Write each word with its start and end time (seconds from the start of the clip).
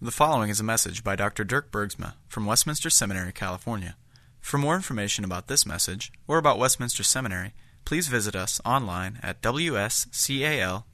The 0.00 0.12
following 0.12 0.48
is 0.48 0.60
a 0.60 0.64
message 0.64 1.02
by 1.02 1.16
Dr. 1.16 1.42
Dirk 1.42 1.72
Bergsma 1.72 2.14
from 2.28 2.46
Westminster 2.46 2.88
Seminary, 2.88 3.32
California. 3.32 3.96
For 4.38 4.56
more 4.56 4.76
information 4.76 5.24
about 5.24 5.48
this 5.48 5.66
message 5.66 6.12
or 6.28 6.38
about 6.38 6.56
Westminster 6.56 7.02
Seminary, 7.02 7.52
please 7.84 8.06
visit 8.06 8.36
us 8.36 8.60
online 8.64 9.18
at 9.24 9.42
wscal.edu 9.42 10.86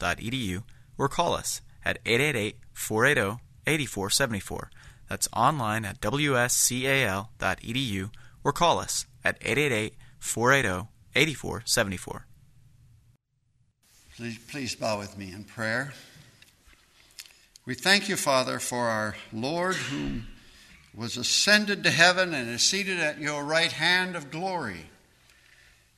or 0.96 1.08
call 1.10 1.34
us 1.34 1.60
at 1.84 1.98
888 2.06 2.56
480 2.72 3.42
8474. 3.66 4.70
That's 5.10 5.28
online 5.36 5.84
at 5.84 6.00
wscal.edu 6.00 7.30
or 8.42 8.52
call 8.52 8.78
us 8.78 9.04
at 9.22 9.36
888 9.42 9.96
480 10.18 10.88
8474. 11.14 12.26
Please, 14.16 14.38
please 14.48 14.74
bow 14.74 14.98
with 14.98 15.18
me 15.18 15.30
in 15.30 15.44
prayer. 15.44 15.92
We 17.66 17.74
thank 17.74 18.10
you, 18.10 18.16
Father, 18.16 18.58
for 18.58 18.88
our 18.88 19.16
Lord 19.32 19.74
who 19.76 20.20
was 20.94 21.16
ascended 21.16 21.82
to 21.84 21.90
heaven 21.90 22.34
and 22.34 22.50
is 22.50 22.62
seated 22.62 23.00
at 23.00 23.18
your 23.18 23.42
right 23.42 23.72
hand 23.72 24.16
of 24.16 24.30
glory. 24.30 24.90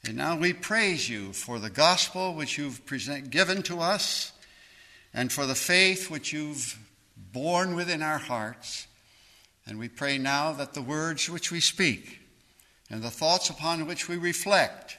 And 0.05 0.17
now 0.17 0.37
we 0.37 0.53
praise 0.53 1.09
you 1.09 1.33
for 1.33 1.59
the 1.59 1.69
gospel 1.69 2.35
which 2.35 2.57
you've 2.57 2.87
present, 2.87 3.31
given 3.31 3.65
to 3.65 3.81
us 3.81 4.31
and 5.13 5.33
for 5.33 5.45
the 5.45 5.57
faith 5.57 6.09
which 6.09 6.33
you've 6.33 6.79
borne 7.33 7.75
within 7.75 8.01
our 8.01 8.19
hearts. 8.19 8.87
And 9.67 9.77
we 9.77 9.89
pray 9.89 10.19
now 10.19 10.53
that 10.53 10.73
the 10.73 10.83
words 10.83 11.29
which 11.29 11.51
we 11.51 11.59
speak 11.59 12.21
and 12.89 13.03
the 13.03 13.11
thoughts 13.11 13.51
upon 13.51 13.89
which 13.89 14.09
we 14.09 14.17
reflect 14.17 14.99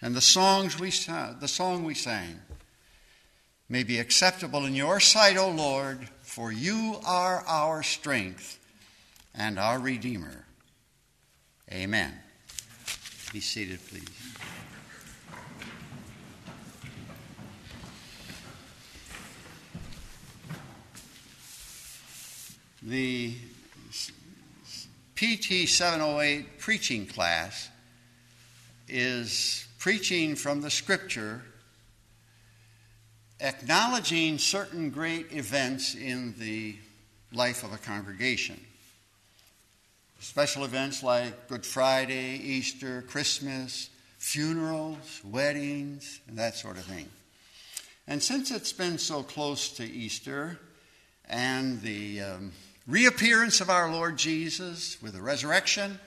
and 0.00 0.14
the 0.14 0.22
songs 0.22 0.80
we 0.80 0.88
the 0.88 1.48
song 1.48 1.84
we 1.84 1.92
sang 1.92 2.40
may 3.72 3.82
be 3.82 3.98
acceptable 3.98 4.66
in 4.66 4.74
your 4.74 5.00
sight, 5.00 5.38
O 5.38 5.48
Lord, 5.48 6.06
for 6.20 6.52
you 6.52 6.96
are 7.06 7.42
our 7.46 7.82
strength 7.82 8.58
and 9.34 9.58
our 9.58 9.78
Redeemer. 9.78 10.44
Amen. 11.72 12.12
Be 13.32 13.40
seated, 13.40 13.78
please. 13.88 14.04
The 22.82 23.34
PT 25.16 25.66
708 25.66 26.58
preaching 26.58 27.06
class 27.06 27.70
is 28.86 29.66
preaching 29.78 30.36
from 30.36 30.60
the 30.60 30.70
scripture 30.70 31.40
acknowledging 33.42 34.38
certain 34.38 34.90
great 34.90 35.32
events 35.32 35.94
in 35.94 36.34
the 36.38 36.76
life 37.32 37.64
of 37.64 37.72
a 37.72 37.78
congregation. 37.78 38.58
Special 40.20 40.64
events 40.64 41.02
like 41.02 41.48
Good 41.48 41.66
Friday, 41.66 42.36
Easter, 42.36 43.02
Christmas, 43.02 43.90
funerals, 44.18 45.20
weddings, 45.24 46.20
and 46.28 46.38
that 46.38 46.54
sort 46.54 46.76
of 46.76 46.84
thing. 46.84 47.08
And 48.06 48.22
since 48.22 48.52
it's 48.52 48.72
been 48.72 48.98
so 48.98 49.24
close 49.24 49.70
to 49.70 49.84
Easter 49.84 50.60
and 51.28 51.80
the 51.82 52.20
um, 52.20 52.52
reappearance 52.86 53.60
of 53.60 53.68
our 53.68 53.90
Lord 53.90 54.16
Jesus 54.16 55.02
with 55.02 55.14
the 55.14 55.22
resurrection, 55.22 55.98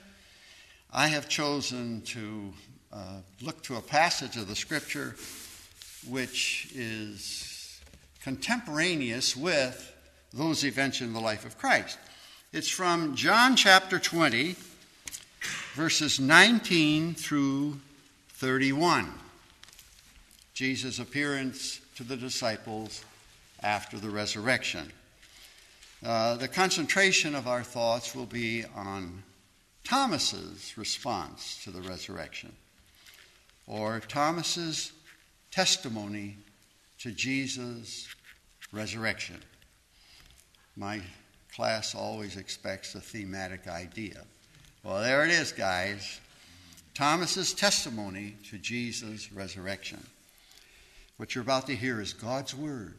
I 0.90 1.08
have 1.08 1.28
chosen 1.28 2.00
to 2.06 2.52
uh, 2.90 3.16
look 3.42 3.62
to 3.64 3.76
a 3.76 3.82
passage 3.82 4.38
of 4.38 4.48
the 4.48 4.56
scripture 4.56 5.14
which 6.06 6.68
is 6.74 7.80
contemporaneous 8.22 9.36
with 9.36 9.94
those 10.32 10.64
events 10.64 11.00
in 11.00 11.12
the 11.12 11.20
life 11.20 11.44
of 11.44 11.58
Christ. 11.58 11.98
It's 12.52 12.68
from 12.68 13.14
John 13.14 13.56
chapter 13.56 13.98
20, 13.98 14.56
verses 15.74 16.18
19 16.18 17.14
through 17.14 17.78
31. 18.30 19.12
Jesus' 20.54 20.98
appearance 20.98 21.80
to 21.96 22.02
the 22.02 22.16
disciples 22.16 23.04
after 23.62 23.98
the 23.98 24.10
resurrection. 24.10 24.92
Uh, 26.04 26.36
the 26.36 26.48
concentration 26.48 27.34
of 27.34 27.46
our 27.46 27.62
thoughts 27.62 28.14
will 28.14 28.26
be 28.26 28.64
on 28.74 29.22
Thomas's 29.84 30.76
response 30.76 31.62
to 31.64 31.70
the 31.70 31.80
resurrection, 31.80 32.52
or 33.66 34.00
Thomas's 34.00 34.92
testimony 35.56 36.36
to 36.98 37.10
Jesus' 37.10 38.06
resurrection. 38.72 39.40
My 40.76 41.00
class 41.54 41.94
always 41.94 42.36
expects 42.36 42.94
a 42.94 43.00
thematic 43.00 43.66
idea. 43.66 44.20
Well, 44.84 45.00
there 45.00 45.24
it 45.24 45.30
is, 45.30 45.52
guys. 45.52 46.20
Thomas's 46.92 47.54
testimony 47.54 48.36
to 48.50 48.58
Jesus' 48.58 49.32
resurrection. 49.32 50.06
What 51.16 51.34
you're 51.34 51.40
about 51.40 51.68
to 51.68 51.74
hear 51.74 52.02
is 52.02 52.12
God's 52.12 52.54
Word. 52.54 52.92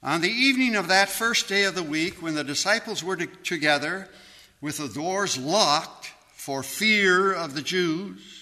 On 0.00 0.20
the 0.20 0.30
evening 0.30 0.76
of 0.76 0.86
that 0.88 1.08
first 1.08 1.48
day 1.48 1.64
of 1.64 1.74
the 1.74 1.82
week, 1.82 2.22
when 2.22 2.36
the 2.36 2.44
disciples 2.44 3.02
were 3.02 3.16
together 3.16 4.08
with 4.60 4.76
the 4.76 4.88
doors 4.88 5.36
locked 5.36 6.12
for 6.34 6.62
fear 6.62 7.32
of 7.32 7.56
the 7.56 7.62
Jews, 7.62 8.41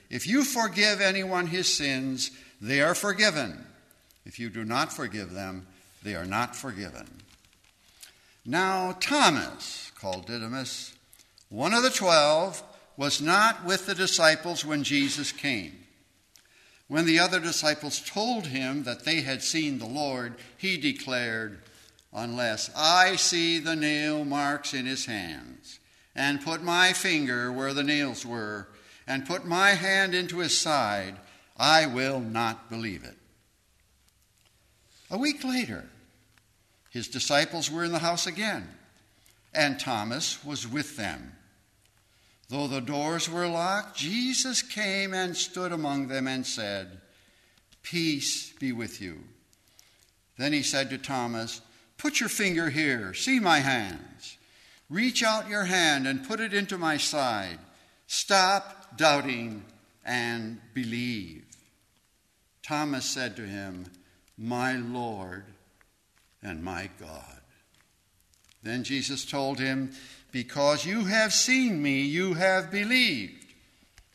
If 0.11 0.27
you 0.27 0.43
forgive 0.43 0.99
anyone 0.99 1.47
his 1.47 1.73
sins, 1.73 2.31
they 2.59 2.81
are 2.81 2.93
forgiven. 2.93 3.65
If 4.25 4.39
you 4.39 4.49
do 4.49 4.65
not 4.65 4.91
forgive 4.91 5.31
them, 5.31 5.65
they 6.03 6.15
are 6.15 6.25
not 6.25 6.53
forgiven. 6.53 7.07
Now, 8.45 8.97
Thomas, 8.99 9.89
called 9.97 10.27
Didymus, 10.27 10.93
one 11.47 11.73
of 11.73 11.81
the 11.81 11.89
twelve, 11.89 12.61
was 12.97 13.21
not 13.21 13.63
with 13.63 13.85
the 13.85 13.95
disciples 13.95 14.65
when 14.65 14.83
Jesus 14.83 15.31
came. 15.31 15.77
When 16.89 17.05
the 17.05 17.19
other 17.19 17.39
disciples 17.39 18.01
told 18.01 18.47
him 18.47 18.83
that 18.83 19.05
they 19.05 19.21
had 19.21 19.41
seen 19.41 19.79
the 19.79 19.85
Lord, 19.85 20.35
he 20.57 20.75
declared, 20.75 21.59
Unless 22.11 22.69
I 22.75 23.15
see 23.15 23.59
the 23.59 23.77
nail 23.77 24.25
marks 24.25 24.73
in 24.73 24.85
his 24.85 25.05
hands, 25.05 25.79
and 26.13 26.43
put 26.43 26.61
my 26.61 26.91
finger 26.91 27.49
where 27.49 27.73
the 27.73 27.83
nails 27.83 28.25
were, 28.25 28.67
and 29.11 29.27
put 29.27 29.45
my 29.45 29.71
hand 29.71 30.15
into 30.15 30.39
his 30.39 30.57
side, 30.57 31.17
I 31.57 31.85
will 31.85 32.21
not 32.21 32.69
believe 32.69 33.03
it. 33.03 33.17
A 35.09 35.17
week 35.17 35.43
later, 35.43 35.83
his 36.91 37.09
disciples 37.09 37.69
were 37.69 37.83
in 37.83 37.91
the 37.91 37.99
house 37.99 38.25
again, 38.25 38.69
and 39.53 39.77
Thomas 39.77 40.41
was 40.45 40.65
with 40.65 40.95
them. 40.95 41.33
Though 42.47 42.67
the 42.67 42.79
doors 42.79 43.29
were 43.29 43.47
locked, 43.47 43.97
Jesus 43.97 44.61
came 44.61 45.13
and 45.13 45.35
stood 45.35 45.73
among 45.73 46.07
them 46.07 46.25
and 46.25 46.45
said, 46.45 47.01
Peace 47.83 48.53
be 48.61 48.71
with 48.71 49.01
you. 49.01 49.19
Then 50.37 50.53
he 50.53 50.63
said 50.63 50.89
to 50.89 50.97
Thomas, 50.97 51.59
Put 51.97 52.21
your 52.21 52.29
finger 52.29 52.69
here, 52.69 53.13
see 53.13 53.41
my 53.41 53.59
hands. 53.59 54.37
Reach 54.89 55.21
out 55.21 55.49
your 55.49 55.65
hand 55.65 56.07
and 56.07 56.25
put 56.25 56.39
it 56.39 56.53
into 56.53 56.77
my 56.77 56.95
side. 56.95 57.59
Stop 58.07 58.80
doubting, 58.97 59.63
and 60.05 60.59
believe. 60.73 61.43
Thomas 62.63 63.05
said 63.05 63.35
to 63.35 63.43
him, 63.43 63.85
My 64.37 64.75
Lord 64.75 65.45
and 66.41 66.63
my 66.63 66.89
God. 66.99 67.41
Then 68.63 68.83
Jesus 68.83 69.25
told 69.25 69.59
him, 69.59 69.91
Because 70.31 70.85
you 70.85 71.05
have 71.05 71.33
seen 71.33 71.81
me, 71.81 72.01
you 72.01 72.35
have 72.35 72.71
believed. 72.71 73.45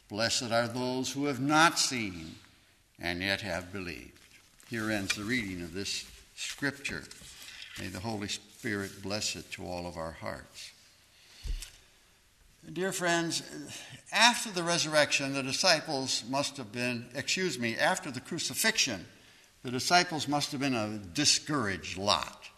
Blessed 0.08 0.52
are 0.52 0.68
those 0.68 1.12
who 1.12 1.26
have 1.26 1.40
not 1.40 1.78
seen 1.78 2.36
and 3.00 3.20
yet 3.20 3.40
have 3.40 3.72
believed. 3.72 4.12
Here 4.68 4.90
ends 4.90 5.16
the 5.16 5.24
reading 5.24 5.62
of 5.62 5.74
this 5.74 6.08
scripture. 6.36 7.04
May 7.78 7.88
the 7.88 8.00
Holy 8.00 8.28
Spirit 8.28 9.02
bless 9.02 9.36
it 9.36 9.50
to 9.52 9.66
all 9.66 9.86
of 9.86 9.96
our 9.96 10.12
hearts. 10.12 10.70
Dear 12.72 12.90
friends, 12.90 13.42
after 14.12 14.50
the 14.50 14.64
resurrection, 14.64 15.32
the 15.32 15.42
disciples 15.42 16.24
must 16.28 16.56
have 16.56 16.72
been, 16.72 17.06
excuse 17.14 17.60
me, 17.60 17.76
after 17.76 18.10
the 18.10 18.20
crucifixion, 18.20 19.06
The 19.62 19.70
disciples 19.72 20.28
must 20.28 20.52
have 20.52 20.60
been 20.60 20.76
a 20.76 20.98
discouraged 21.12 21.98
lot. 21.98 22.50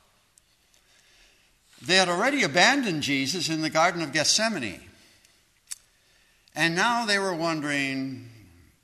They 1.81 1.97
had 1.97 2.11
already 2.11 2.43
abandoned 2.43 3.03
Jesus 3.03 3.49
in 3.49 3.63
the 3.63 3.71
Garden 3.71 4.03
of 4.03 4.13
Gethsemane. 4.13 4.83
And 6.55 6.75
now 6.75 7.07
they 7.07 7.19
were 7.19 7.35
wondering 7.35 8.29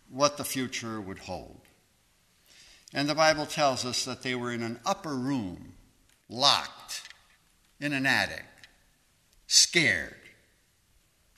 what 0.08 0.38
the 0.38 0.44
future 0.44 1.02
would 1.02 1.18
hold. 1.18 1.60
And 2.94 3.08
the 3.08 3.14
Bible 3.14 3.44
tells 3.44 3.84
us 3.84 4.06
that 4.06 4.22
they 4.22 4.34
were 4.34 4.52
in 4.52 4.62
an 4.62 4.80
upper 4.86 5.14
room, 5.14 5.74
locked 6.30 7.02
in 7.78 7.92
an 7.92 8.06
attic, 8.06 8.46
scared 9.48 10.23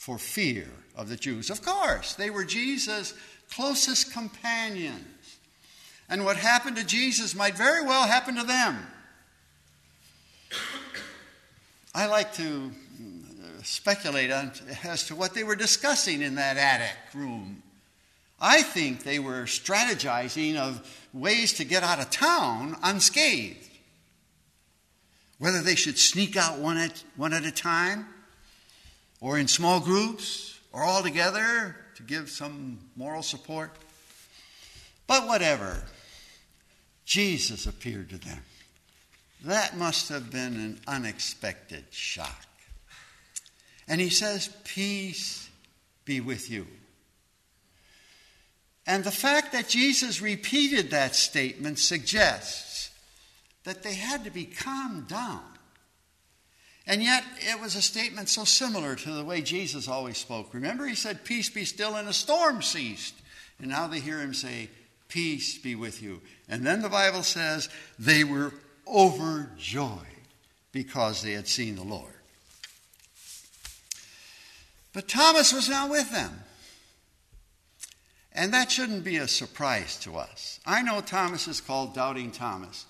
for 0.06 0.18
fear 0.18 0.68
of 0.94 1.08
the 1.08 1.16
Jews. 1.16 1.50
Of 1.50 1.62
course, 1.62 2.14
they 2.14 2.30
were 2.30 2.44
Jesus' 2.44 3.12
closest 3.52 4.12
companions. 4.12 5.36
And 6.08 6.24
what 6.24 6.36
happened 6.36 6.76
to 6.76 6.86
Jesus 6.86 7.34
might 7.34 7.56
very 7.56 7.82
well 7.82 8.06
happen 8.06 8.36
to 8.36 8.44
them. 8.44 8.86
I 11.92 12.06
like 12.06 12.32
to 12.34 12.70
uh, 12.70 13.62
speculate 13.64 14.30
on, 14.30 14.52
as 14.84 15.08
to 15.08 15.16
what 15.16 15.34
they 15.34 15.42
were 15.42 15.56
discussing 15.56 16.22
in 16.22 16.36
that 16.36 16.56
attic 16.56 17.12
room. 17.12 17.64
I 18.40 18.62
think 18.62 19.02
they 19.02 19.18
were 19.18 19.42
strategizing 19.46 20.54
of 20.54 20.88
ways 21.12 21.54
to 21.54 21.64
get 21.64 21.82
out 21.82 21.98
of 21.98 22.10
town 22.10 22.76
unscathed. 22.80 23.70
Whether 25.40 25.62
they 25.62 25.74
should 25.74 25.98
sneak 25.98 26.36
out 26.36 26.60
one 26.60 26.76
at, 26.76 27.02
one 27.16 27.32
at 27.32 27.44
a 27.44 27.50
time, 27.50 28.06
or 29.20 29.38
in 29.38 29.48
small 29.48 29.80
groups, 29.80 30.58
or 30.72 30.82
all 30.82 31.02
together 31.02 31.76
to 31.96 32.02
give 32.02 32.28
some 32.28 32.78
moral 32.96 33.22
support. 33.22 33.70
But 35.06 35.26
whatever, 35.26 35.82
Jesus 37.04 37.66
appeared 37.66 38.10
to 38.10 38.18
them. 38.18 38.42
That 39.44 39.76
must 39.76 40.08
have 40.08 40.30
been 40.30 40.54
an 40.54 40.80
unexpected 40.86 41.84
shock. 41.90 42.46
And 43.88 44.00
he 44.00 44.10
says, 44.10 44.48
Peace 44.64 45.48
be 46.04 46.20
with 46.20 46.50
you. 46.50 46.66
And 48.86 49.02
the 49.02 49.10
fact 49.10 49.52
that 49.52 49.68
Jesus 49.68 50.20
repeated 50.22 50.90
that 50.90 51.14
statement 51.14 51.78
suggests 51.78 52.90
that 53.64 53.82
they 53.82 53.94
had 53.94 54.24
to 54.24 54.30
be 54.30 54.44
calmed 54.44 55.08
down. 55.08 55.42
And 56.86 57.02
yet, 57.02 57.24
it 57.38 57.60
was 57.60 57.74
a 57.74 57.82
statement 57.82 58.28
so 58.28 58.44
similar 58.44 58.94
to 58.94 59.10
the 59.10 59.24
way 59.24 59.40
Jesus 59.40 59.88
always 59.88 60.18
spoke. 60.18 60.54
Remember, 60.54 60.86
he 60.86 60.94
said, 60.94 61.24
Peace 61.24 61.50
be 61.50 61.64
still, 61.64 61.96
and 61.96 62.08
a 62.08 62.12
storm 62.12 62.62
ceased. 62.62 63.14
And 63.58 63.68
now 63.68 63.88
they 63.88 63.98
hear 63.98 64.20
him 64.20 64.34
say, 64.34 64.70
Peace 65.08 65.58
be 65.58 65.74
with 65.74 66.02
you. 66.02 66.20
And 66.48 66.64
then 66.64 66.82
the 66.82 66.88
Bible 66.88 67.22
says 67.22 67.68
they 67.98 68.22
were 68.22 68.52
overjoyed 68.86 69.90
because 70.72 71.22
they 71.22 71.32
had 71.32 71.48
seen 71.48 71.74
the 71.74 71.82
Lord. 71.82 72.12
But 74.92 75.08
Thomas 75.08 75.52
was 75.52 75.68
not 75.68 75.90
with 75.90 76.10
them. 76.10 76.32
And 78.32 78.52
that 78.52 78.70
shouldn't 78.70 79.02
be 79.02 79.16
a 79.16 79.28
surprise 79.28 79.98
to 80.00 80.16
us. 80.16 80.60
I 80.66 80.82
know 80.82 81.00
Thomas 81.00 81.48
is 81.48 81.60
called 81.60 81.94
Doubting 81.94 82.30
Thomas, 82.30 82.84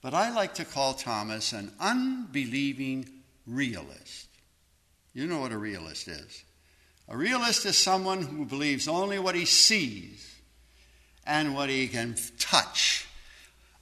but 0.00 0.14
I 0.14 0.30
like 0.30 0.54
to 0.54 0.64
call 0.64 0.94
Thomas 0.94 1.52
an 1.52 1.72
unbelieving 1.78 3.17
realist. 3.48 4.28
You 5.14 5.26
know 5.26 5.40
what 5.40 5.52
a 5.52 5.58
realist 5.58 6.08
is. 6.08 6.44
A 7.08 7.16
realist 7.16 7.64
is 7.64 7.76
someone 7.78 8.22
who 8.22 8.44
believes 8.44 8.86
only 8.86 9.18
what 9.18 9.34
he 9.34 9.46
sees 9.46 10.36
and 11.26 11.54
what 11.54 11.70
he 11.70 11.88
can 11.88 12.16
touch. 12.38 13.06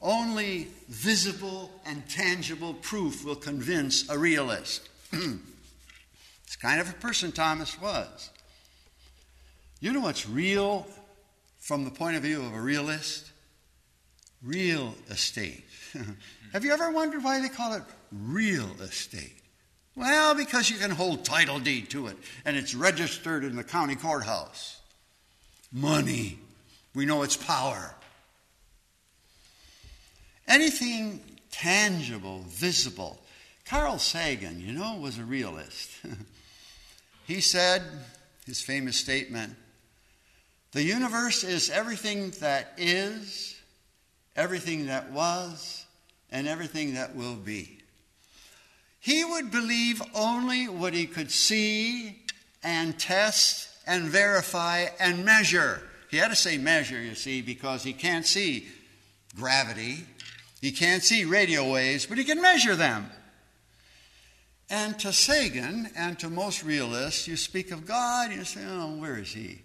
Only 0.01 0.69
visible 0.89 1.71
and 1.85 2.09
tangible 2.09 2.75
proof 2.75 3.25
will 3.25 3.37
convince 3.37 4.09
a 4.09 4.19
realist. 4.19 4.89
it's 5.13 6.57
kind 6.61 6.81
of 6.81 6.89
a 6.89 6.95
person 6.95 7.33
Thomas 7.33 7.81
was. 7.81 8.31
You 9.81 9.93
know 9.93 10.01
what's 10.01 10.29
real 10.29 10.87
from 11.59 11.85
the 11.85 11.91
point 11.91 12.17
of 12.17 12.23
view 12.23 12.43
of 12.43 12.55
a 12.55 12.61
realist? 12.61 13.31
Real 14.43 14.95
estate. 15.11 15.65
Have 16.53 16.65
you 16.65 16.73
ever 16.73 16.91
wondered 16.91 17.25
why 17.25 17.41
they 17.41 17.49
call 17.49 17.75
it 17.75 17.83
real 18.13 18.71
estate? 18.81 19.43
Well, 19.97 20.35
because 20.35 20.69
you 20.69 20.77
can 20.77 20.91
hold 20.91 21.25
title 21.25 21.59
deed 21.59 21.89
to 21.91 22.09
it 22.09 22.19
and 22.45 22.57
it's 22.57 22.75
registered 22.75 23.45
in 23.45 23.57
the 23.57 23.65
county 23.65 23.97
courthouse. 23.97 24.81
Money. 25.73 26.39
We 26.95 27.07
know 27.07 27.23
its 27.23 27.37
power. 27.37 27.95
Anything 30.47 31.21
tangible, 31.51 32.45
visible. 32.47 33.19
Carl 33.65 33.99
Sagan, 33.99 34.61
you 34.61 34.73
know, 34.73 34.99
was 35.01 35.19
a 35.19 35.25
realist. 35.25 35.91
he 37.27 37.41
said, 37.41 37.83
his 38.45 38.61
famous 38.61 38.97
statement, 38.97 39.57
the 40.73 40.83
universe 40.83 41.43
is 41.43 41.71
everything 41.71 42.31
that 42.41 42.75
is, 42.77 43.59
everything 44.37 44.87
that 44.87 45.11
was, 45.11 45.85
and 46.31 46.47
everything 46.47 46.95
that 46.95 47.17
will 47.17 47.35
be. 47.35 47.76
He 49.07 49.25
would 49.25 49.53
believe 49.53 50.03
only 50.15 50.69
what 50.69 50.93
he 50.93 51.07
could 51.07 51.31
see 51.31 52.23
and 52.65 52.99
test 52.99 53.69
and 53.87 54.09
verify 54.09 54.87
and 54.99 55.25
measure. 55.25 55.81
He 56.11 56.17
had 56.17 56.29
to 56.29 56.37
say 56.37 56.59
measure, 56.59 57.01
you 57.01 57.15
see, 57.15 57.41
because 57.41 57.85
he 57.85 57.93
can't 57.93 58.27
see 58.27 58.67
gravity, 59.37 60.05
he 60.61 60.73
can't 60.73 61.05
see 61.05 61.25
radio 61.25 61.71
waves, 61.71 62.05
but 62.05 62.19
he 62.19 62.25
can 62.25 62.43
measure 62.43 62.75
them. 62.75 63.09
And 64.69 64.99
to 64.99 65.13
Sagan 65.13 65.91
and 65.97 66.19
to 66.19 66.29
most 66.29 66.65
realists, 66.65 67.29
you 67.29 67.37
speak 67.37 67.71
of 67.71 67.87
God, 67.87 68.33
you 68.33 68.43
say, 68.43 68.65
oh, 68.67 68.97
where 68.97 69.19
is 69.19 69.33
he? 69.33 69.61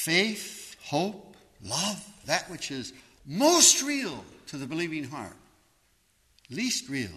faith, 0.00 0.76
hope, 0.82 1.36
love, 1.62 2.02
that 2.24 2.48
which 2.50 2.70
is 2.70 2.92
most 3.26 3.82
real 3.82 4.24
to 4.46 4.56
the 4.56 4.66
believing 4.66 5.04
heart, 5.04 5.36
least 6.50 6.88
real 6.88 7.08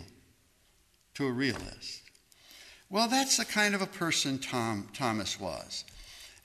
to 1.16 1.26
a 1.26 1.32
realist. 1.32 2.02
Well, 2.90 3.08
that's 3.08 3.38
the 3.38 3.46
kind 3.46 3.74
of 3.74 3.82
a 3.82 3.88
person 3.88 4.38
Tom, 4.38 4.90
Thomas 4.94 5.40
was. 5.40 5.84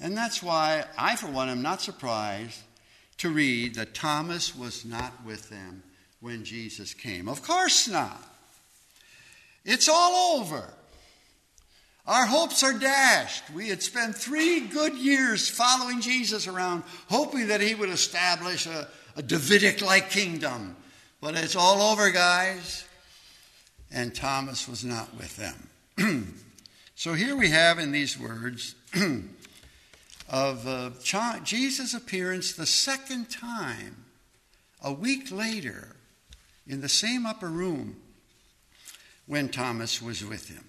And 0.01 0.17
that's 0.17 0.43
why 0.43 0.85
I, 0.97 1.17
for 1.17 1.27
one, 1.27 1.49
am 1.49 1.63
not 1.63 1.83
surprised 1.83 2.61
to 3.19 3.31
read 3.31 3.75
that 3.75 3.95
Thomas 3.95 4.57
was 4.57 4.85
not 4.85 5.13
with 5.25 5.51
them 5.51 5.83
when 6.21 6.45
Jesus 6.45 6.95
came. 6.95 7.29
Of 7.29 7.43
course 7.43 7.89
not. 7.89 8.23
It's 9.65 9.89
all 9.89 10.41
over. 10.41 10.65
Our 12.07 12.25
hopes 12.25 12.63
are 12.63 12.73
dashed. 12.73 13.51
We 13.51 13.69
had 13.69 13.83
spent 13.83 14.17
three 14.17 14.61
good 14.61 14.95
years 14.95 15.51
following 15.51 16.01
Jesus 16.01 16.47
around, 16.47 16.85
hoping 17.11 17.49
that 17.49 17.61
he 17.61 17.75
would 17.75 17.91
establish 17.91 18.67
a, 18.67 18.89
a 19.17 19.23
Davidic 19.23 19.83
like 19.83 20.09
kingdom. 20.09 20.75
But 21.21 21.35
it's 21.35 21.57
all 21.57 21.83
over, 21.83 22.11
guys. 22.11 22.85
And 23.91 24.15
Thomas 24.15 24.69
was 24.69 24.85
not 24.85 25.17
with 25.17 25.37
them. 25.37 26.37
so 26.95 27.15
here 27.15 27.35
we 27.35 27.49
have 27.51 27.79
in 27.79 27.91
these 27.91 28.19
words 28.19 28.75
of 30.29 30.67
uh, 30.67 30.91
Jesus' 31.43 31.95
appearance 31.95 32.53
the 32.53 32.67
second 32.67 33.31
time, 33.31 34.05
a 34.83 34.93
week 34.93 35.33
later, 35.33 35.97
in 36.67 36.83
the 36.83 36.89
same 36.89 37.27
upper 37.27 37.49
room 37.49 37.97
when 39.27 39.49
Thomas 39.49 40.01
was 40.01 40.25
with 40.25 40.49
him. 40.49 40.65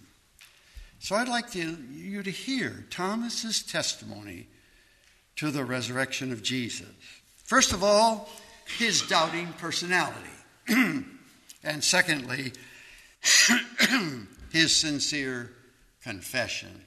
So 1.00 1.16
I'd 1.16 1.28
like 1.28 1.52
to, 1.52 1.78
you 1.92 2.24
to 2.24 2.32
hear 2.32 2.86
Thomas's 2.90 3.62
testimony 3.62 4.48
to 5.36 5.52
the 5.52 5.64
resurrection 5.64 6.32
of 6.32 6.42
Jesus. 6.42 6.88
First 7.46 7.72
of 7.72 7.84
all, 7.84 8.30
his 8.78 9.02
doubting 9.04 9.48
personality. 9.58 10.30
and 11.64 11.84
secondly, 11.84 12.54
his 14.52 14.76
sincere 14.76 15.52
confession. 16.04 16.84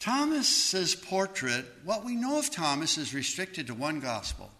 Thomas's 0.00 0.94
portrait, 0.94 1.64
what 1.84 2.04
we 2.04 2.14
know 2.14 2.38
of 2.38 2.50
Thomas 2.50 2.98
is 2.98 3.14
restricted 3.14 3.68
to 3.68 3.74
one 3.74 4.00
gospel. 4.00 4.50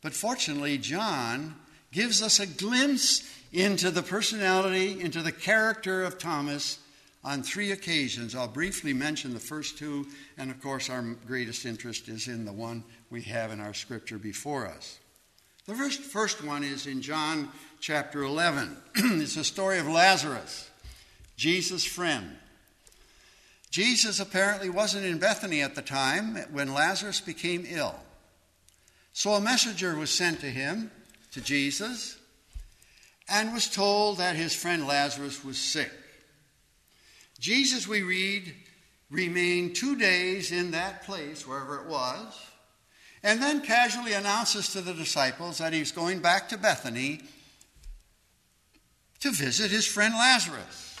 But 0.00 0.14
fortunately, 0.14 0.78
John 0.78 1.56
gives 1.92 2.22
us 2.22 2.40
a 2.40 2.46
glimpse 2.46 3.22
into 3.52 3.90
the 3.90 4.02
personality, 4.02 5.00
into 5.00 5.22
the 5.22 5.32
character 5.32 6.04
of 6.04 6.18
Thomas 6.18 6.78
on 7.24 7.42
three 7.42 7.72
occasions. 7.72 8.34
I'll 8.34 8.48
briefly 8.48 8.92
mention 8.92 9.34
the 9.34 9.40
first 9.40 9.78
two, 9.78 10.06
and 10.38 10.50
of 10.50 10.62
course, 10.62 10.88
our 10.88 11.02
greatest 11.26 11.66
interest 11.66 12.08
is 12.08 12.28
in 12.28 12.44
the 12.44 12.52
one 12.52 12.84
we 13.10 13.22
have 13.22 13.50
in 13.50 13.60
our 13.60 13.74
scripture 13.74 14.18
before 14.18 14.66
us. 14.66 15.00
The 15.66 15.74
first, 15.74 16.00
first 16.00 16.44
one 16.44 16.62
is 16.62 16.86
in 16.86 17.02
John 17.02 17.48
chapter 17.80 18.22
11. 18.22 18.76
it's 18.94 19.34
the 19.34 19.42
story 19.42 19.80
of 19.80 19.88
Lazarus, 19.88 20.70
Jesus' 21.36 21.84
friend. 21.84 22.36
Jesus 23.72 24.20
apparently 24.20 24.70
wasn't 24.70 25.06
in 25.06 25.18
Bethany 25.18 25.62
at 25.62 25.74
the 25.74 25.82
time 25.82 26.36
when 26.52 26.72
Lazarus 26.72 27.20
became 27.20 27.66
ill. 27.68 27.96
So 29.12 29.32
a 29.32 29.40
messenger 29.40 29.96
was 29.96 30.10
sent 30.10 30.38
to 30.40 30.46
him, 30.46 30.92
to 31.32 31.40
Jesus, 31.40 32.16
and 33.28 33.52
was 33.52 33.68
told 33.68 34.18
that 34.18 34.36
his 34.36 34.54
friend 34.54 34.86
Lazarus 34.86 35.44
was 35.44 35.58
sick. 35.58 35.90
Jesus, 37.40 37.88
we 37.88 38.02
read, 38.02 38.54
remained 39.10 39.74
two 39.74 39.96
days 39.96 40.52
in 40.52 40.70
that 40.70 41.02
place, 41.02 41.44
wherever 41.44 41.80
it 41.80 41.88
was, 41.88 42.40
and 43.22 43.42
then 43.42 43.60
casually 43.60 44.12
announces 44.12 44.72
to 44.72 44.80
the 44.80 44.94
disciples 44.94 45.58
that 45.58 45.72
he's 45.72 45.92
going 45.92 46.20
back 46.20 46.48
to 46.50 46.58
Bethany 46.58 47.20
to 49.20 49.30
visit 49.30 49.70
his 49.70 49.86
friend 49.86 50.14
Lazarus. 50.14 50.94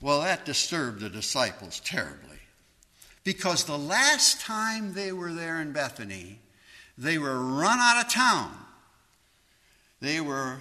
Well, 0.00 0.20
that 0.22 0.44
disturbed 0.44 1.00
the 1.00 1.08
disciples 1.08 1.80
terribly 1.80 2.38
because 3.24 3.64
the 3.64 3.78
last 3.78 4.40
time 4.40 4.94
they 4.94 5.10
were 5.10 5.32
there 5.32 5.60
in 5.60 5.72
Bethany, 5.72 6.38
they 6.96 7.18
were 7.18 7.40
run 7.40 7.78
out 7.78 8.04
of 8.04 8.12
town. 8.12 8.56
They 10.00 10.20
were 10.20 10.58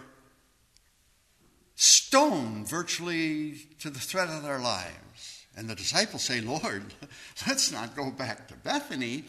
stoned 1.75 2.67
virtually 2.67 3.55
to 3.81 3.89
the 3.89 3.99
threat 3.99 4.29
of 4.29 4.43
their 4.43 4.59
lives. 4.59 5.45
And 5.55 5.69
the 5.69 5.75
disciples 5.75 6.23
say, 6.23 6.41
Lord, 6.41 6.93
let's 7.47 7.71
not 7.71 7.95
go 7.95 8.09
back 8.09 8.47
to 8.47 8.55
Bethany. 8.55 9.25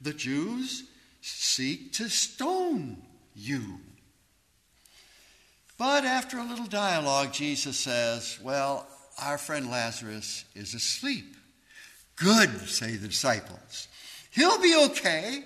The 0.00 0.14
Jews 0.14 0.84
seek 1.20 1.92
to 1.94 2.08
stone 2.08 3.02
you. 3.34 3.80
But 5.78 6.04
after 6.04 6.38
a 6.38 6.44
little 6.44 6.66
dialogue, 6.66 7.32
Jesus 7.32 7.78
says, 7.78 8.38
Well, 8.42 8.86
our 9.20 9.38
friend 9.38 9.70
Lazarus 9.70 10.44
is 10.54 10.74
asleep. 10.74 11.36
Good, 12.16 12.68
say 12.68 12.96
the 12.96 13.08
disciples. 13.08 13.88
He'll 14.30 14.60
be 14.60 14.76
okay. 14.86 15.42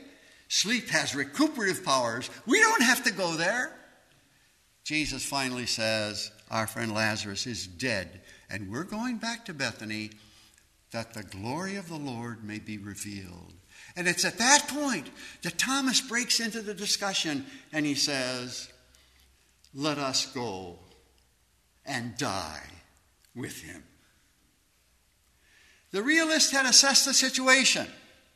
Sleep 0.48 0.88
has 0.88 1.14
recuperative 1.14 1.84
powers. 1.84 2.28
We 2.46 2.60
don't 2.60 2.82
have 2.82 3.04
to 3.04 3.12
go 3.12 3.36
there. 3.36 3.74
Jesus 4.84 5.24
finally 5.24 5.66
says, 5.66 6.30
Our 6.50 6.66
friend 6.66 6.92
Lazarus 6.92 7.46
is 7.46 7.66
dead, 7.66 8.22
and 8.50 8.70
we're 8.70 8.84
going 8.84 9.18
back 9.18 9.44
to 9.46 9.54
Bethany 9.54 10.10
that 10.92 11.12
the 11.12 11.22
glory 11.22 11.76
of 11.76 11.88
the 11.88 11.98
Lord 11.98 12.44
may 12.44 12.58
be 12.58 12.78
revealed. 12.78 13.54
And 13.98 14.06
it's 14.06 14.24
at 14.24 14.38
that 14.38 14.68
point 14.68 15.10
that 15.42 15.58
Thomas 15.58 16.00
breaks 16.00 16.38
into 16.38 16.62
the 16.62 16.72
discussion 16.72 17.44
and 17.72 17.84
he 17.84 17.96
says, 17.96 18.68
Let 19.74 19.98
us 19.98 20.24
go 20.26 20.78
and 21.84 22.16
die 22.16 22.62
with 23.34 23.60
him. 23.60 23.82
The 25.90 26.00
realist 26.00 26.52
had 26.52 26.64
assessed 26.64 27.06
the 27.06 27.12
situation. 27.12 27.88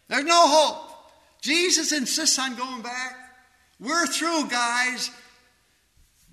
There's 0.08 0.24
no 0.24 0.48
hope. 0.48 0.96
Jesus 1.42 1.92
insists 1.92 2.40
on 2.40 2.56
going 2.56 2.82
back. 2.82 3.14
We're 3.78 4.06
through, 4.06 4.48
guys. 4.48 5.12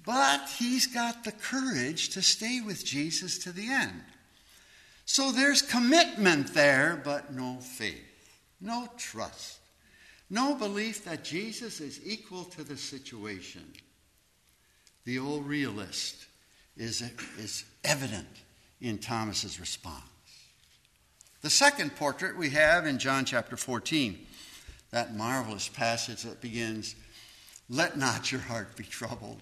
But 0.07 0.49
he's 0.57 0.87
got 0.87 1.23
the 1.23 1.33
courage 1.33 2.09
to 2.09 2.23
stay 2.23 2.61
with 2.61 2.83
Jesus 2.83 3.37
to 3.43 3.51
the 3.51 3.69
end. 3.69 4.01
So 5.05 5.31
there's 5.31 5.61
commitment 5.61 6.55
there, 6.55 6.99
but 7.03 7.31
no 7.31 7.57
faith, 7.61 8.08
no 8.61 8.87
trust, 8.97 9.59
no 10.29 10.55
belief 10.55 11.05
that 11.05 11.23
Jesus 11.23 11.79
is 11.79 12.01
equal 12.05 12.43
to 12.45 12.63
the 12.63 12.77
situation. 12.77 13.63
The 15.05 15.19
old 15.19 15.47
realist 15.47 16.25
is, 16.77 17.01
is 17.37 17.65
evident 17.83 18.27
in 18.81 18.97
Thomas's 18.97 19.59
response. 19.59 20.03
The 21.41 21.49
second 21.49 21.95
portrait 21.95 22.37
we 22.37 22.49
have 22.51 22.85
in 22.85 22.99
John 22.99 23.25
chapter 23.25 23.55
14, 23.55 24.19
that 24.91 25.15
marvelous 25.15 25.69
passage 25.69 26.23
that 26.23 26.41
begins, 26.41 26.95
Let 27.69 27.97
not 27.97 28.31
your 28.31 28.41
heart 28.41 28.75
be 28.75 28.83
troubled. 28.83 29.41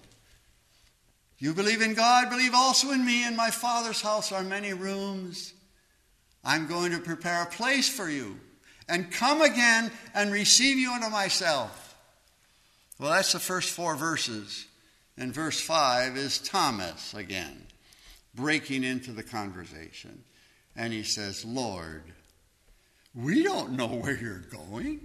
You 1.38 1.54
believe 1.54 1.82
in 1.82 1.94
God, 1.94 2.30
believe 2.30 2.54
also 2.54 2.90
in 2.90 3.04
me. 3.04 3.26
In 3.26 3.36
my 3.36 3.50
Father's 3.50 4.00
house 4.00 4.32
are 4.32 4.42
many 4.42 4.72
rooms. 4.72 5.52
I'm 6.44 6.66
going 6.66 6.92
to 6.92 6.98
prepare 6.98 7.42
a 7.42 7.46
place 7.46 7.88
for 7.88 8.08
you 8.08 8.38
and 8.88 9.10
come 9.10 9.42
again 9.42 9.90
and 10.14 10.32
receive 10.32 10.78
you 10.78 10.92
unto 10.92 11.08
myself. 11.08 11.96
Well, 12.98 13.12
that's 13.12 13.32
the 13.32 13.38
first 13.38 13.70
four 13.70 13.96
verses. 13.96 14.66
And 15.16 15.34
verse 15.34 15.60
5 15.60 16.16
is 16.16 16.38
Thomas 16.38 17.12
again, 17.12 17.66
breaking 18.34 18.84
into 18.84 19.10
the 19.12 19.22
conversation. 19.22 20.22
And 20.76 20.92
he 20.92 21.02
says, 21.02 21.44
Lord, 21.44 22.04
we 23.14 23.42
don't 23.42 23.72
know 23.72 23.88
where 23.88 24.16
you're 24.16 24.44
going. 24.50 25.00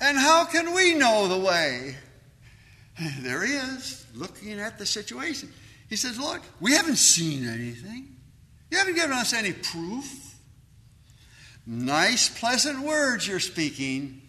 And 0.00 0.16
how 0.16 0.44
can 0.44 0.74
we 0.74 0.94
know 0.94 1.28
the 1.28 1.38
way? 1.38 1.96
There 3.20 3.44
he 3.44 3.54
is, 3.54 4.04
looking 4.14 4.60
at 4.60 4.78
the 4.78 4.84
situation. 4.84 5.50
He 5.88 5.96
says, 5.96 6.20
Lord, 6.20 6.42
we 6.60 6.72
haven't 6.72 6.96
seen 6.96 7.48
anything. 7.48 8.16
You 8.70 8.76
haven't 8.76 8.96
given 8.96 9.12
us 9.12 9.32
any 9.32 9.52
proof. 9.52 10.31
Nice, 11.66 12.28
pleasant 12.28 12.80
words 12.80 13.26
you're 13.26 13.40
speaking, 13.40 14.22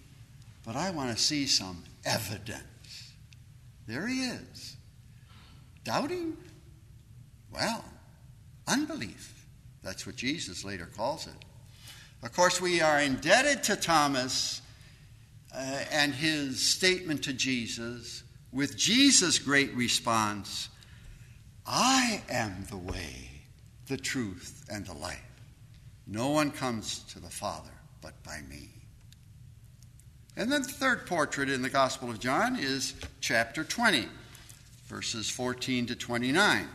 but 0.65 0.75
I 0.75 0.91
want 0.91 1.15
to 1.15 1.21
see 1.21 1.47
some 1.47 1.83
evidence. 2.05 3.13
There 3.87 4.07
he 4.07 4.21
is. 4.25 4.75
Doubting? 5.83 6.37
Well, 7.51 7.83
unbelief. 8.67 9.45
That's 9.83 10.05
what 10.05 10.15
Jesus 10.15 10.63
later 10.63 10.89
calls 10.95 11.27
it. 11.27 11.33
Of 12.21 12.31
course, 12.31 12.61
we 12.61 12.81
are 12.81 12.99
indebted 12.99 13.63
to 13.63 13.75
Thomas 13.75 14.61
uh, 15.53 15.83
and 15.91 16.13
his 16.13 16.61
statement 16.61 17.23
to 17.25 17.33
Jesus 17.33 18.23
with 18.51 18.77
Jesus' 18.77 19.39
great 19.39 19.73
response 19.75 20.69
I 21.65 22.21
am 22.29 22.65
the 22.69 22.77
way, 22.77 23.31
the 23.87 23.97
truth, 23.97 24.65
and 24.69 24.85
the 24.85 24.93
life. 24.93 25.32
No 26.05 26.29
one 26.29 26.51
comes 26.51 26.99
to 27.13 27.19
the 27.19 27.29
Father 27.29 27.71
but 28.01 28.21
by 28.23 28.41
me. 28.49 28.69
And 30.35 30.51
then 30.51 30.63
the 30.63 30.67
third 30.67 31.05
portrait 31.05 31.49
in 31.49 31.61
the 31.61 31.69
Gospel 31.69 32.09
of 32.09 32.19
John 32.19 32.57
is 32.57 32.95
chapter 33.21 33.63
20, 33.63 34.07
verses 34.87 35.29
14 35.29 35.85
to 35.87 35.95
29. 35.95 36.67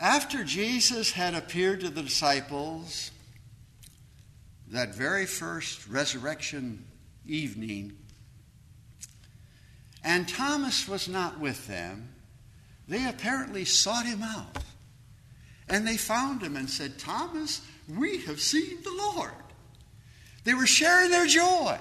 After 0.00 0.44
Jesus 0.44 1.12
had 1.12 1.34
appeared 1.34 1.80
to 1.80 1.88
the 1.88 2.02
disciples 2.02 3.10
that 4.68 4.94
very 4.94 5.24
first 5.24 5.86
resurrection 5.88 6.84
evening, 7.26 7.96
and 10.02 10.28
Thomas 10.28 10.88
was 10.88 11.08
not 11.08 11.38
with 11.38 11.66
them, 11.68 12.08
they 12.88 13.06
apparently 13.08 13.64
sought 13.64 14.04
him 14.04 14.22
out. 14.22 14.58
And 15.68 15.86
they 15.86 15.96
found 15.96 16.42
him 16.42 16.56
and 16.56 16.68
said, 16.68 16.98
Thomas, 16.98 17.62
we 17.88 18.18
have 18.22 18.40
seen 18.40 18.82
the 18.82 18.92
Lord. 18.92 19.32
They 20.44 20.54
were 20.54 20.66
sharing 20.66 21.10
their 21.10 21.26
joy. 21.26 21.78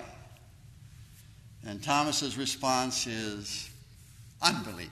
And 1.66 1.84
Thomas's 1.84 2.38
response 2.38 3.08
is 3.08 3.70
unbelief. 4.42 4.90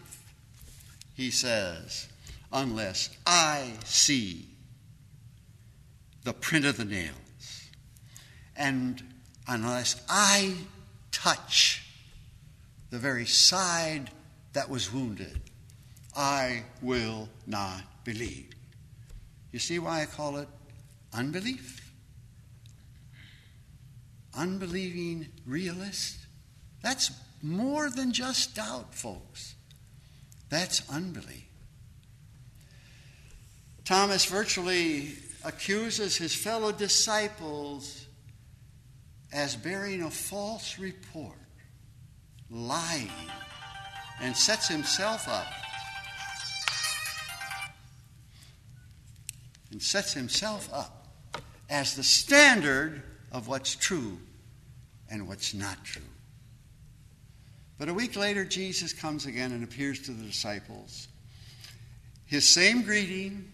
He 1.13 1.31
says, 1.31 2.07
unless 2.51 3.09
I 3.25 3.73
see 3.85 4.47
the 6.23 6.33
print 6.33 6.65
of 6.65 6.77
the 6.77 6.85
nails, 6.85 7.15
and 8.55 9.01
unless 9.47 10.01
I 10.07 10.53
touch 11.11 11.85
the 12.89 12.99
very 12.99 13.25
side 13.25 14.11
that 14.53 14.69
was 14.69 14.93
wounded, 14.93 15.39
I 16.15 16.63
will 16.81 17.29
not 17.47 17.83
believe. 18.03 18.49
You 19.51 19.59
see 19.59 19.79
why 19.79 20.01
I 20.01 20.05
call 20.05 20.37
it 20.37 20.47
unbelief? 21.13 21.91
Unbelieving 24.33 25.27
realist? 25.45 26.17
That's 26.81 27.11
more 27.41 27.89
than 27.89 28.13
just 28.13 28.55
doubt, 28.55 28.95
folks. 28.95 29.55
That's 30.49 30.89
unbelief. 30.89 31.45
Thomas 33.83 34.25
virtually 34.25 35.13
accuses 35.43 36.15
his 36.15 36.33
fellow 36.33 36.71
disciples 36.71 38.05
as 39.33 39.55
bearing 39.55 40.03
a 40.03 40.09
false 40.09 40.77
report, 40.77 41.37
lying, 42.49 43.11
and 44.21 44.35
sets 44.35 44.67
himself 44.67 45.27
up 45.27 45.60
and 49.71 49.81
sets 49.81 50.13
himself 50.13 50.69
up 50.73 51.07
as 51.69 51.95
the 51.95 52.03
standard 52.03 53.01
of 53.31 53.47
what's 53.47 53.75
true 53.75 54.19
and 55.09 55.27
what's 55.27 55.53
not 55.53 55.83
true. 55.83 56.01
But 57.77 57.89
a 57.89 57.93
week 57.93 58.15
later, 58.15 58.45
Jesus 58.45 58.93
comes 58.93 59.25
again 59.25 59.51
and 59.51 59.63
appears 59.63 60.01
to 60.01 60.11
the 60.11 60.23
disciples. 60.23 61.07
His 62.25 62.47
same 62.47 62.83
greeting, 62.83 63.51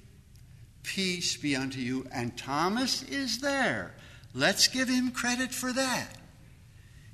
peace 0.83 1.37
be 1.37 1.55
unto 1.55 1.79
you. 1.79 2.05
And 2.11 2.37
Thomas 2.37 3.03
is 3.03 3.39
there. 3.39 3.93
Let's 4.33 4.67
give 4.67 4.89
him 4.89 5.11
credit 5.11 5.51
for 5.51 5.71
that. 5.71 6.09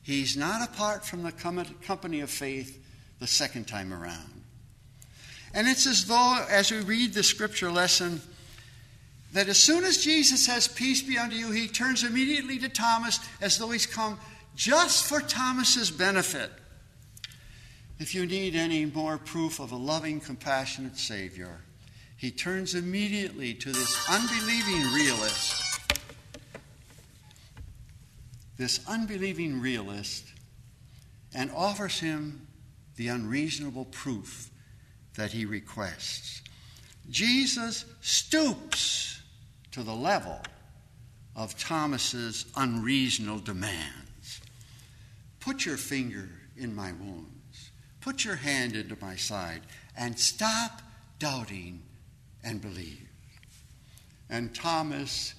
He's 0.01 0.35
not 0.35 0.67
apart 0.67 1.05
from 1.05 1.23
the 1.23 1.31
company 1.31 2.19
of 2.21 2.29
faith 2.29 2.83
the 3.19 3.27
second 3.27 3.67
time 3.67 3.93
around. 3.93 4.43
And 5.53 5.67
it's 5.67 5.85
as 5.85 6.05
though, 6.05 6.43
as 6.49 6.71
we 6.71 6.79
read 6.81 7.13
the 7.13 7.23
scripture 7.23 7.71
lesson, 7.71 8.21
that 9.33 9.49
as 9.49 9.57
soon 9.57 9.83
as 9.83 9.97
Jesus 9.97 10.45
says, 10.45 10.67
Peace 10.67 11.01
be 11.01 11.17
unto 11.17 11.35
you, 11.35 11.51
he 11.51 11.67
turns 11.67 12.03
immediately 12.03 12.59
to 12.59 12.69
Thomas 12.69 13.19
as 13.41 13.57
though 13.57 13.71
he's 13.71 13.85
come 13.85 14.19
just 14.55 15.05
for 15.05 15.19
Thomas's 15.19 15.91
benefit. 15.91 16.51
If 17.99 18.13
you 18.13 18.25
need 18.25 18.55
any 18.55 18.85
more 18.85 19.17
proof 19.17 19.59
of 19.59 19.71
a 19.71 19.75
loving, 19.75 20.19
compassionate 20.19 20.97
Savior, 20.97 21.61
he 22.17 22.31
turns 22.31 22.75
immediately 22.75 23.53
to 23.55 23.71
this 23.71 24.09
unbelieving 24.09 24.93
realist. 24.93 25.91
This 28.57 28.79
unbelieving 28.87 29.59
realist 29.59 30.25
and 31.33 31.51
offers 31.51 31.99
him 31.99 32.47
the 32.95 33.07
unreasonable 33.07 33.85
proof 33.85 34.51
that 35.15 35.31
he 35.31 35.45
requests. 35.45 36.41
Jesus 37.09 37.85
stoops 38.01 39.02
to 39.73 39.83
the 39.83 39.93
level 39.93 40.39
of 41.35 41.57
Thomas's 41.57 42.45
unreasonable 42.55 43.39
demands. 43.39 44.41
Put 45.39 45.65
your 45.65 45.77
finger 45.77 46.29
in 46.55 46.73
my 46.73 46.93
wounds. 46.93 47.71
Put 47.99 48.23
your 48.23 48.35
hand 48.35 48.75
into 48.75 48.95
my 49.01 49.15
side 49.15 49.61
and 49.97 50.17
stop 50.17 50.81
doubting 51.19 51.81
and 52.43 52.61
believe. 52.61 53.09
And 54.29 54.53
Thomas 54.53 55.33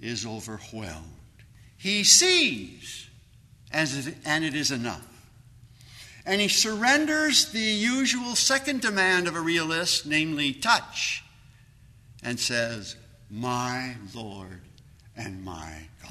is 0.00 0.26
overwhelmed. 0.26 1.04
He 1.76 2.04
sees, 2.04 3.08
and 3.70 4.44
it 4.44 4.54
is 4.54 4.70
enough. 4.70 5.06
And 6.24 6.40
he 6.40 6.48
surrenders 6.48 7.52
the 7.52 7.60
usual 7.60 8.34
second 8.34 8.80
demand 8.80 9.28
of 9.28 9.36
a 9.36 9.40
realist, 9.40 10.06
namely 10.06 10.54
touch, 10.54 11.22
and 12.22 12.40
says, 12.40 12.96
My 13.30 13.94
Lord 14.14 14.60
and 15.16 15.44
my 15.44 15.88
God. 16.02 16.10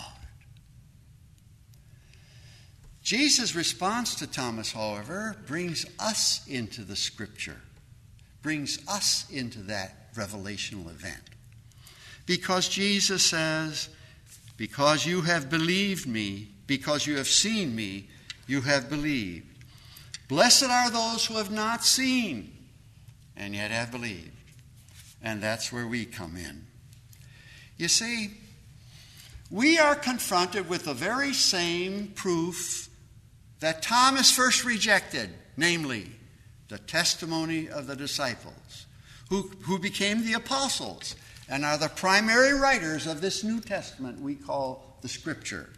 Jesus' 3.03 3.53
response 3.53 4.15
to 4.15 4.27
Thomas, 4.27 4.71
however, 4.71 5.35
brings 5.45 5.85
us 5.99 6.45
into 6.47 6.81
the 6.81 6.95
scripture, 6.95 7.61
brings 8.41 8.79
us 8.87 9.29
into 9.29 9.59
that 9.63 10.13
revelational 10.15 10.87
event. 10.87 11.21
Because 12.25 12.69
Jesus 12.69 13.23
says, 13.23 13.89
Because 14.55 15.05
you 15.05 15.21
have 15.21 15.49
believed 15.49 16.07
me, 16.07 16.47
because 16.65 17.05
you 17.05 17.17
have 17.17 17.27
seen 17.27 17.75
me, 17.75 18.07
you 18.47 18.61
have 18.61 18.89
believed. 18.89 19.47
Blessed 20.29 20.63
are 20.63 20.89
those 20.89 21.25
who 21.25 21.35
have 21.35 21.51
not 21.51 21.83
seen 21.83 22.55
and 23.35 23.53
yet 23.53 23.71
have 23.71 23.91
believed. 23.91 24.31
And 25.21 25.41
that's 25.41 25.71
where 25.71 25.87
we 25.87 26.05
come 26.05 26.37
in. 26.37 26.65
You 27.77 27.87
see, 27.87 28.31
we 29.49 29.77
are 29.77 29.95
confronted 29.95 30.69
with 30.69 30.85
the 30.85 30.93
very 30.93 31.33
same 31.33 32.07
proof 32.15 32.89
that 33.59 33.81
Thomas 33.81 34.31
first 34.31 34.65
rejected, 34.65 35.29
namely, 35.57 36.09
the 36.69 36.79
testimony 36.79 37.69
of 37.69 37.87
the 37.87 37.95
disciples, 37.95 38.85
who, 39.29 39.51
who 39.61 39.79
became 39.79 40.25
the 40.25 40.33
apostles 40.33 41.15
and 41.49 41.65
are 41.65 41.77
the 41.77 41.89
primary 41.89 42.53
writers 42.53 43.05
of 43.05 43.21
this 43.21 43.43
New 43.43 43.61
Testament 43.61 44.19
we 44.19 44.35
call 44.35 44.97
the 45.01 45.07
Scripture. 45.07 45.69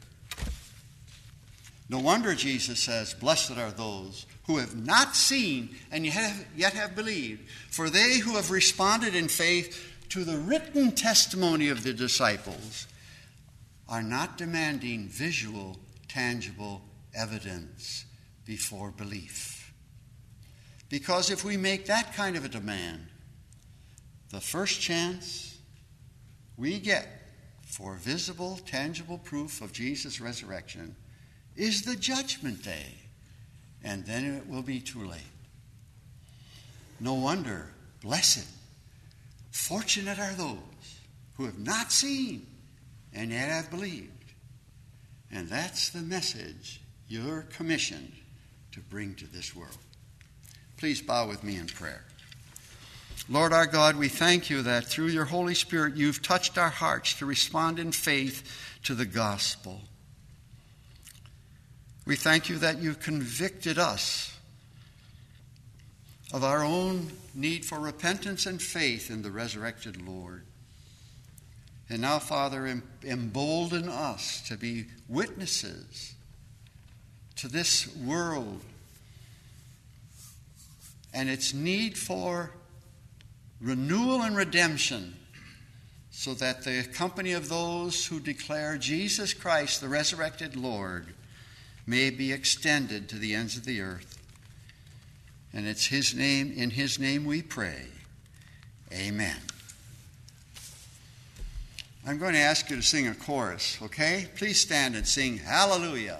No 1.89 1.99
wonder 1.99 2.33
Jesus 2.33 2.79
says, 2.79 3.13
Blessed 3.13 3.57
are 3.57 3.71
those 3.71 4.25
who 4.47 4.57
have 4.57 4.75
not 4.75 5.15
seen 5.15 5.75
and 5.91 6.05
yet 6.05 6.73
have 6.73 6.95
believed. 6.95 7.47
For 7.69 7.89
they 7.89 8.19
who 8.19 8.35
have 8.35 8.51
responded 8.51 9.15
in 9.15 9.27
faith 9.27 9.94
to 10.09 10.23
the 10.23 10.37
written 10.37 10.91
testimony 10.91 11.69
of 11.69 11.83
the 11.83 11.93
disciples 11.93 12.87
are 13.87 14.03
not 14.03 14.37
demanding 14.37 15.07
visual, 15.07 15.77
tangible 16.07 16.81
evidence 17.13 18.05
before 18.45 18.91
belief. 18.91 19.73
Because 20.89 21.29
if 21.29 21.43
we 21.43 21.57
make 21.57 21.85
that 21.85 22.13
kind 22.13 22.35
of 22.35 22.45
a 22.45 22.49
demand, 22.49 23.07
the 24.29 24.41
first 24.41 24.81
chance 24.81 25.57
we 26.57 26.79
get 26.79 27.07
for 27.65 27.95
visible, 27.95 28.59
tangible 28.65 29.17
proof 29.17 29.61
of 29.61 29.73
Jesus' 29.73 30.21
resurrection 30.21 30.95
is 31.55 31.81
the 31.81 31.95
judgment 31.95 32.63
day 32.63 32.93
and 33.83 34.05
then 34.05 34.25
it 34.25 34.47
will 34.47 34.61
be 34.61 34.79
too 34.79 35.05
late. 35.07 35.21
No 36.99 37.13
wonder, 37.13 37.69
blessed, 38.01 38.47
fortunate 39.55 40.19
are 40.19 40.33
those 40.33 40.57
who 41.37 41.45
have 41.45 41.57
not 41.57 41.91
seen 41.91 42.45
and 43.13 43.31
yet 43.31 43.49
have 43.49 43.71
believed. 43.71 44.11
And 45.31 45.47
that's 45.47 45.89
the 45.89 46.01
message 46.01 46.81
you're 47.07 47.43
commissioned 47.55 48.11
to 48.73 48.81
bring 48.81 49.15
to 49.15 49.25
this 49.25 49.55
world. 49.55 49.77
Please 50.77 51.01
bow 51.01 51.27
with 51.27 51.41
me 51.43 51.55
in 51.55 51.67
prayer. 51.67 52.03
Lord 53.29 53.53
our 53.53 53.65
God, 53.65 53.95
we 53.95 54.09
thank 54.09 54.49
you 54.49 54.61
that 54.63 54.85
through 54.85 55.07
your 55.07 55.25
Holy 55.25 55.55
Spirit 55.55 55.95
you've 55.95 56.21
touched 56.21 56.57
our 56.57 56.69
hearts 56.69 57.13
to 57.19 57.25
respond 57.25 57.79
in 57.79 57.93
faith 57.93 58.79
to 58.83 58.93
the 58.93 59.05
gospel. 59.05 59.79
We 62.05 62.17
thank 62.17 62.49
you 62.49 62.57
that 62.57 62.79
you've 62.79 62.99
convicted 62.99 63.79
us 63.79 64.34
of 66.35 66.43
our 66.43 66.65
own 66.65 67.09
need 67.33 67.63
for 67.63 67.79
repentance 67.79 68.45
and 68.45 68.61
faith 68.61 69.09
in 69.09 69.21
the 69.21 69.31
resurrected 69.31 70.05
Lord. 70.05 70.43
And 71.89 72.01
now, 72.01 72.19
Father, 72.19 72.81
embolden 73.05 73.87
us 73.87 74.41
to 74.49 74.57
be 74.57 74.87
witnesses 75.07 76.13
to 77.37 77.47
this 77.47 77.87
world 77.95 78.59
and 81.13 81.29
its 81.29 81.53
need 81.53 81.97
for 81.97 82.51
renewal 83.61 84.21
and 84.21 84.35
redemption 84.35 85.15
so 86.11 86.33
that 86.33 86.65
the 86.65 86.83
company 86.83 87.31
of 87.31 87.47
those 87.47 88.05
who 88.05 88.19
declare 88.19 88.77
Jesus 88.77 89.33
Christ, 89.33 89.79
the 89.79 89.87
resurrected 89.87 90.57
Lord, 90.57 91.13
may 91.87 92.09
be 92.09 92.33
extended 92.33 93.07
to 93.07 93.15
the 93.15 93.33
ends 93.33 93.55
of 93.55 93.63
the 93.63 93.79
earth. 93.79 94.14
And 95.55 95.65
it's 95.65 95.85
his 95.85 96.13
name, 96.13 96.51
in 96.53 96.69
his 96.69 96.99
name 96.99 97.23
we 97.23 97.41
pray. 97.41 97.83
Amen. 98.91 99.37
I'm 102.05 102.19
going 102.19 102.33
to 102.33 102.39
ask 102.39 102.69
you 102.69 102.75
to 102.75 102.81
sing 102.81 103.07
a 103.07 103.15
chorus, 103.15 103.79
okay? 103.81 104.27
Please 104.35 104.59
stand 104.59 104.95
and 104.95 105.07
sing 105.07 105.37
Hallelujah. 105.37 106.19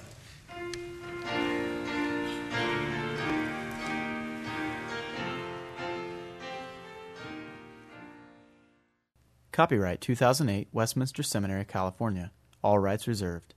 Copyright 9.51 10.01
2008 10.01 10.69
Westminster 10.71 11.23
Seminary, 11.23 11.65
California. 11.65 12.31
All 12.63 12.79
rights 12.79 13.05
reserved. 13.05 13.53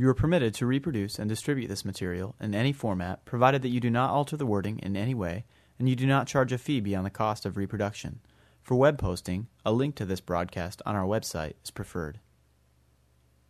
You 0.00 0.08
are 0.08 0.14
permitted 0.14 0.54
to 0.54 0.64
reproduce 0.64 1.18
and 1.18 1.28
distribute 1.28 1.68
this 1.68 1.84
material 1.84 2.34
in 2.40 2.54
any 2.54 2.72
format, 2.72 3.26
provided 3.26 3.60
that 3.60 3.68
you 3.68 3.80
do 3.80 3.90
not 3.90 4.08
alter 4.08 4.34
the 4.34 4.46
wording 4.46 4.78
in 4.78 4.96
any 4.96 5.12
way 5.12 5.44
and 5.78 5.90
you 5.90 5.94
do 5.94 6.06
not 6.06 6.26
charge 6.26 6.52
a 6.52 6.56
fee 6.56 6.80
beyond 6.80 7.04
the 7.04 7.10
cost 7.10 7.44
of 7.44 7.58
reproduction. 7.58 8.20
For 8.62 8.76
web 8.76 8.96
posting, 8.96 9.48
a 9.62 9.72
link 9.72 9.96
to 9.96 10.06
this 10.06 10.22
broadcast 10.22 10.80
on 10.86 10.96
our 10.96 11.04
website 11.04 11.52
is 11.62 11.70
preferred. 11.70 12.18